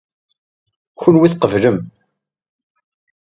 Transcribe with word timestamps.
Kunwi 0.99 1.27
tqeblem. 1.31 1.77